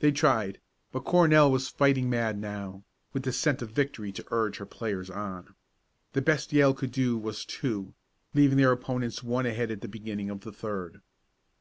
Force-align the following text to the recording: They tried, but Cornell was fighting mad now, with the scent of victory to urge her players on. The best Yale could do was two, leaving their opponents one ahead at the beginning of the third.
They 0.00 0.10
tried, 0.10 0.60
but 0.90 1.04
Cornell 1.04 1.48
was 1.52 1.68
fighting 1.68 2.10
mad 2.10 2.36
now, 2.40 2.82
with 3.12 3.22
the 3.22 3.30
scent 3.30 3.62
of 3.62 3.70
victory 3.70 4.10
to 4.10 4.26
urge 4.32 4.56
her 4.56 4.66
players 4.66 5.08
on. 5.10 5.54
The 6.12 6.20
best 6.22 6.52
Yale 6.52 6.74
could 6.74 6.90
do 6.90 7.16
was 7.16 7.44
two, 7.44 7.94
leaving 8.34 8.56
their 8.56 8.72
opponents 8.72 9.22
one 9.22 9.46
ahead 9.46 9.70
at 9.70 9.80
the 9.80 9.86
beginning 9.86 10.28
of 10.28 10.40
the 10.40 10.50
third. 10.52 11.02